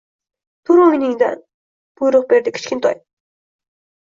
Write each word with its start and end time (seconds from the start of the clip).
Tur 0.69 0.79
o`rningdan, 0.85 1.43
buyruq 2.01 2.25
berdi 2.33 2.55
Kichkintoy 2.57 2.99